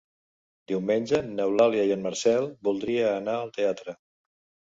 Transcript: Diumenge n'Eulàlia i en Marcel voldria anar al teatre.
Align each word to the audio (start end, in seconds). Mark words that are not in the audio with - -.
Diumenge 0.69 1.19
n'Eulàlia 1.33 1.83
i 1.89 1.93
en 1.97 2.01
Marcel 2.07 2.49
voldria 2.69 3.11
anar 3.21 3.35
al 3.43 3.51
teatre. 3.59 3.95